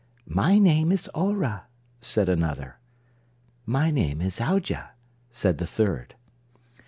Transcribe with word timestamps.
"My 0.33 0.57
name 0.57 0.91
is 0.91 1.11
Aurah," 1.13 1.65
said 1.99 2.27
another. 2.27 2.79
"My 3.67 3.91
name 3.91 4.19
is 4.19 4.39
Aujah," 4.41 4.93
said 5.29 5.59
the 5.59 5.67
third. 5.67 6.15